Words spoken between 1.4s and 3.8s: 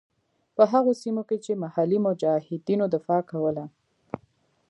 چې محلي مجاهدینو دفاع کوله.